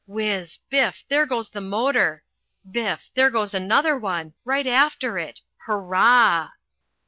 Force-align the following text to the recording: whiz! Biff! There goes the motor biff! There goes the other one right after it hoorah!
whiz! 0.07 0.57
Biff! 0.71 1.05
There 1.09 1.27
goes 1.27 1.51
the 1.51 1.61
motor 1.61 2.23
biff! 2.67 3.11
There 3.13 3.29
goes 3.29 3.51
the 3.51 3.67
other 3.71 3.95
one 3.99 4.33
right 4.43 4.65
after 4.65 5.19
it 5.19 5.41
hoorah! 5.67 6.51